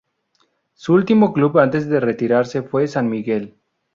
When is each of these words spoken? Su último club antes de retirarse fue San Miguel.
Su 0.73 0.95
último 0.95 1.31
club 1.31 1.59
antes 1.59 1.87
de 1.87 1.99
retirarse 1.99 2.63
fue 2.63 2.87
San 2.87 3.07
Miguel. 3.07 3.53